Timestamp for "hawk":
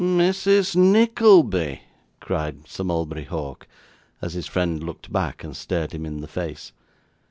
3.25-3.67